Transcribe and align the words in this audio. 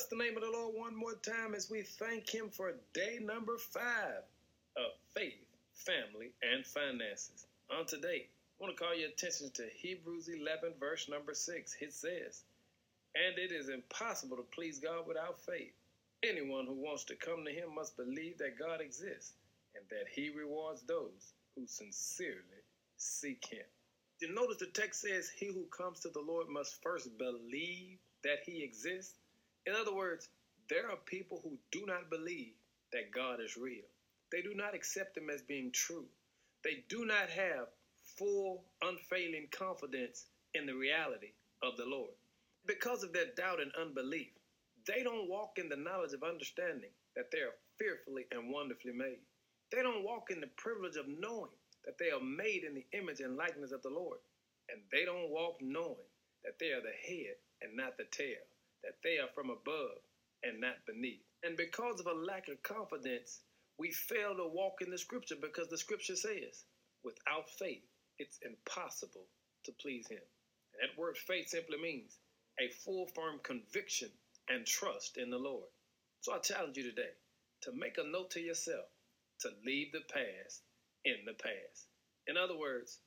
Bless 0.00 0.08
the 0.08 0.16
name 0.16 0.34
of 0.34 0.42
the 0.42 0.50
Lord 0.50 0.74
one 0.74 0.96
more 0.96 1.12
time 1.12 1.54
as 1.54 1.68
we 1.68 1.82
thank 1.82 2.34
Him 2.34 2.48
for 2.48 2.72
day 2.94 3.18
number 3.20 3.58
five 3.58 4.24
of 4.74 4.92
faith, 5.14 5.44
family, 5.74 6.32
and 6.40 6.64
finances. 6.64 7.44
On 7.70 7.84
today, 7.84 8.24
I 8.24 8.64
want 8.64 8.74
to 8.74 8.82
call 8.82 8.96
your 8.96 9.10
attention 9.10 9.50
to 9.52 9.68
Hebrews 9.76 10.30
11, 10.30 10.72
verse 10.80 11.06
number 11.10 11.34
6. 11.34 11.76
It 11.82 11.92
says, 11.92 12.44
And 13.14 13.38
it 13.38 13.52
is 13.52 13.68
impossible 13.68 14.38
to 14.38 14.42
please 14.54 14.78
God 14.78 15.06
without 15.06 15.38
faith. 15.38 15.74
Anyone 16.22 16.64
who 16.64 16.80
wants 16.80 17.04
to 17.04 17.14
come 17.14 17.44
to 17.44 17.52
Him 17.52 17.74
must 17.74 17.98
believe 17.98 18.38
that 18.38 18.58
God 18.58 18.80
exists 18.80 19.34
and 19.74 19.84
that 19.90 20.08
He 20.10 20.30
rewards 20.30 20.80
those 20.80 21.34
who 21.54 21.66
sincerely 21.66 22.64
seek 22.96 23.44
Him. 23.44 23.66
You 24.20 24.32
notice 24.32 24.56
the 24.56 24.66
text 24.68 25.02
says, 25.02 25.28
He 25.28 25.48
who 25.48 25.66
comes 25.66 26.00
to 26.00 26.08
the 26.08 26.24
Lord 26.26 26.48
must 26.48 26.82
first 26.82 27.18
believe 27.18 27.98
that 28.24 28.38
He 28.46 28.64
exists 28.64 29.12
in 29.66 29.74
other 29.74 29.94
words, 29.94 30.28
there 30.68 30.90
are 30.90 30.96
people 30.96 31.40
who 31.42 31.58
do 31.70 31.84
not 31.86 32.10
believe 32.10 32.54
that 32.92 33.12
God 33.12 33.40
is 33.40 33.56
real. 33.56 33.84
They 34.32 34.40
do 34.40 34.54
not 34.54 34.74
accept 34.74 35.18
Him 35.18 35.28
as 35.28 35.42
being 35.42 35.70
true. 35.72 36.06
They 36.64 36.84
do 36.88 37.04
not 37.04 37.28
have 37.28 37.66
full, 38.16 38.64
unfailing 38.82 39.48
confidence 39.50 40.26
in 40.54 40.66
the 40.66 40.74
reality 40.74 41.32
of 41.62 41.76
the 41.76 41.84
Lord. 41.84 42.12
Because 42.66 43.02
of 43.02 43.12
their 43.12 43.32
doubt 43.36 43.60
and 43.60 43.72
unbelief, 43.80 44.30
they 44.86 45.02
don't 45.02 45.28
walk 45.28 45.58
in 45.58 45.68
the 45.68 45.76
knowledge 45.76 46.12
of 46.14 46.22
understanding 46.22 46.90
that 47.16 47.30
they 47.30 47.38
are 47.38 47.56
fearfully 47.78 48.26
and 48.32 48.50
wonderfully 48.50 48.92
made. 48.92 49.20
They 49.72 49.82
don't 49.82 50.04
walk 50.04 50.30
in 50.30 50.40
the 50.40 50.50
privilege 50.56 50.96
of 50.96 51.06
knowing 51.06 51.52
that 51.84 51.98
they 51.98 52.10
are 52.10 52.20
made 52.20 52.64
in 52.64 52.74
the 52.74 52.86
image 52.92 53.20
and 53.20 53.36
likeness 53.36 53.72
of 53.72 53.82
the 53.82 53.90
Lord. 53.90 54.18
And 54.70 54.80
they 54.92 55.04
don't 55.04 55.30
walk 55.30 55.58
knowing 55.60 56.08
that 56.44 56.58
they 56.58 56.70
are 56.70 56.82
the 56.82 56.96
head 57.06 57.36
and 57.62 57.76
not 57.76 57.96
the 57.98 58.04
tail 58.10 58.40
that 58.82 58.98
they 59.02 59.18
are 59.18 59.32
from 59.34 59.50
above 59.50 60.00
and 60.42 60.60
not 60.60 60.86
beneath. 60.86 61.22
And 61.42 61.56
because 61.56 62.00
of 62.00 62.06
a 62.06 62.14
lack 62.14 62.48
of 62.48 62.62
confidence, 62.62 63.40
we 63.78 63.92
fail 63.92 64.36
to 64.36 64.48
walk 64.48 64.82
in 64.82 64.90
the 64.90 64.98
scripture 64.98 65.36
because 65.40 65.68
the 65.68 65.78
scripture 65.78 66.16
says, 66.16 66.64
without 67.04 67.48
faith, 67.58 67.84
it's 68.18 68.38
impossible 68.44 69.26
to 69.64 69.72
please 69.80 70.06
him. 70.08 70.20
And 70.74 70.90
that 70.90 71.00
word 71.00 71.16
faith 71.16 71.48
simply 71.48 71.78
means 71.80 72.18
a 72.60 72.68
full, 72.84 73.06
firm 73.14 73.40
conviction 73.42 74.10
and 74.48 74.66
trust 74.66 75.16
in 75.16 75.30
the 75.30 75.38
Lord. 75.38 75.68
So 76.20 76.34
I 76.34 76.38
challenge 76.38 76.76
you 76.76 76.84
today 76.84 77.14
to 77.62 77.72
make 77.74 77.96
a 77.98 78.06
note 78.06 78.30
to 78.32 78.40
yourself 78.40 78.84
to 79.40 79.48
leave 79.64 79.92
the 79.92 80.04
past 80.12 80.62
in 81.04 81.16
the 81.26 81.32
past. 81.32 81.86
In 82.26 82.36
other 82.36 82.58
words, 82.58 82.98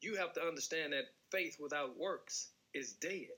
you 0.00 0.16
have 0.16 0.32
to 0.34 0.42
understand 0.42 0.92
that 0.92 1.10
faith 1.32 1.56
without 1.60 1.98
works 1.98 2.50
is 2.74 2.92
dead. 2.94 3.34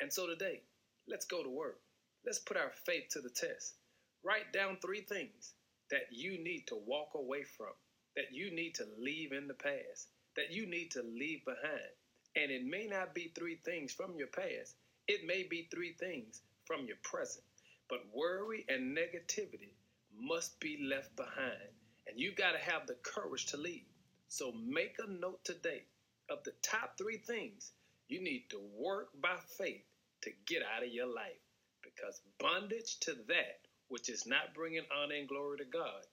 And 0.00 0.12
so 0.12 0.26
today, 0.26 0.62
Let's 1.10 1.26
go 1.26 1.42
to 1.42 1.50
work. 1.50 1.80
Let's 2.24 2.38
put 2.38 2.56
our 2.56 2.70
faith 2.86 3.08
to 3.10 3.20
the 3.20 3.30
test. 3.30 3.74
Write 4.22 4.52
down 4.52 4.78
three 4.80 5.00
things 5.00 5.54
that 5.90 6.06
you 6.12 6.38
need 6.38 6.68
to 6.68 6.76
walk 6.76 7.14
away 7.16 7.42
from, 7.42 7.72
that 8.14 8.30
you 8.30 8.54
need 8.54 8.76
to 8.76 8.86
leave 8.96 9.32
in 9.32 9.48
the 9.48 9.54
past, 9.54 10.06
that 10.36 10.52
you 10.52 10.66
need 10.66 10.92
to 10.92 11.02
leave 11.02 11.44
behind. 11.44 11.90
And 12.36 12.52
it 12.52 12.64
may 12.64 12.86
not 12.86 13.12
be 13.12 13.32
three 13.34 13.56
things 13.56 13.92
from 13.92 14.14
your 14.16 14.28
past, 14.28 14.76
it 15.08 15.26
may 15.26 15.42
be 15.42 15.66
three 15.68 15.94
things 15.98 16.42
from 16.64 16.86
your 16.86 16.98
present. 17.02 17.44
But 17.88 18.06
worry 18.14 18.64
and 18.68 18.96
negativity 18.96 19.74
must 20.16 20.60
be 20.60 20.78
left 20.88 21.16
behind. 21.16 21.74
And 22.06 22.20
you 22.20 22.32
got 22.36 22.52
to 22.52 22.58
have 22.58 22.86
the 22.86 22.98
courage 23.02 23.46
to 23.46 23.56
leave. 23.56 23.86
So 24.28 24.52
make 24.52 24.94
a 25.00 25.10
note 25.10 25.44
today 25.44 25.82
of 26.28 26.44
the 26.44 26.52
top 26.62 26.96
three 26.96 27.18
things 27.18 27.72
you 28.06 28.22
need 28.22 28.44
to 28.50 28.60
work 28.78 29.08
by 29.20 29.34
faith 29.58 29.82
to 30.22 30.30
get 30.46 30.62
out 30.62 30.82
of 30.82 30.92
your 30.92 31.06
life 31.06 31.40
because 31.82 32.20
bondage 32.38 32.98
to 33.00 33.14
that 33.28 33.60
which 33.88 34.08
is 34.08 34.26
not 34.26 34.54
bringing 34.54 34.84
honor 34.94 35.16
and 35.16 35.28
glory 35.28 35.58
to 35.58 35.64
God 35.64 36.06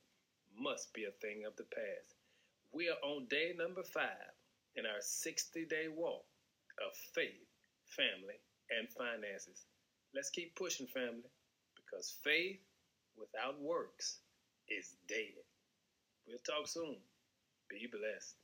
must 0.59 0.93
be 0.93 1.05
a 1.05 1.11
thing 1.21 1.45
of 1.45 1.55
the 1.55 1.65
past. 1.65 2.15
We 2.73 2.89
are 2.89 2.99
on 3.03 3.27
day 3.29 3.53
number 3.57 3.83
five 3.83 4.33
in 4.75 4.85
our 4.85 5.01
60 5.01 5.65
day 5.65 5.87
walk 5.93 6.25
of 6.85 6.95
faith, 7.13 7.47
family, 7.85 8.39
and 8.71 8.89
finances. 8.89 9.65
Let's 10.13 10.29
keep 10.29 10.55
pushing, 10.55 10.87
family, 10.87 11.29
because 11.75 12.17
faith 12.23 12.59
without 13.17 13.59
works 13.61 14.19
is 14.69 14.95
dead. 15.07 15.43
We'll 16.27 16.39
talk 16.39 16.67
soon. 16.67 16.97
Be 17.69 17.87
blessed. 17.91 18.35